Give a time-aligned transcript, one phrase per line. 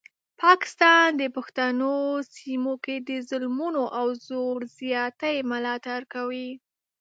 [0.43, 1.95] پاکستان د پښتنو
[2.35, 6.49] سیمه کې د ظلمونو او زور زیاتي ملاتړ کوي.